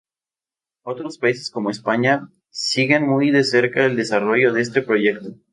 [0.81, 5.35] Otros países como España siguen muy de cerca el desarrollo de este proyecto.